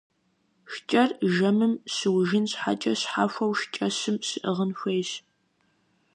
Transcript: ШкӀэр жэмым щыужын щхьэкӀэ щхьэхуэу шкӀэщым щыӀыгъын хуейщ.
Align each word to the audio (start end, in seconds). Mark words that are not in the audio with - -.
ШкӀэр 0.71 1.09
жэмым 1.33 1.73
щыужын 1.95 2.45
щхьэкӀэ 2.51 2.93
щхьэхуэу 2.99 3.51
шкӀэщым 3.59 4.15
щыӀыгъын 4.27 4.71
хуейщ. 4.79 5.11